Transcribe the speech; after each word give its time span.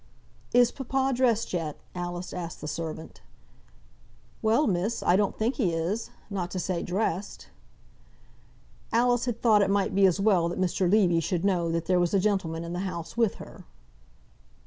"Is 0.51 0.71
papa 0.71 1.13
dressed 1.15 1.53
yet?" 1.53 1.77
Alice 1.93 2.33
asked 2.33 2.59
the 2.59 2.67
servant. 2.67 3.21
"Well, 4.41 4.65
miss, 4.65 5.03
I 5.03 5.15
don't 5.15 5.37
think 5.37 5.57
he 5.57 5.73
is, 5.73 6.09
not 6.27 6.49
to 6.49 6.59
say 6.59 6.81
dressed." 6.81 7.49
Alice 8.91 9.25
had 9.25 9.43
thought 9.43 9.61
it 9.61 9.69
might 9.69 9.93
be 9.93 10.07
as 10.07 10.19
well 10.19 10.49
that 10.49 10.59
Mr. 10.59 10.89
Levy 10.91 11.19
should 11.19 11.45
know 11.45 11.71
that 11.71 11.85
there 11.85 11.99
was 11.99 12.15
a 12.15 12.19
gentleman 12.19 12.63
in 12.63 12.73
the 12.73 12.79
house 12.79 13.15
with 13.15 13.35
her. 13.35 13.63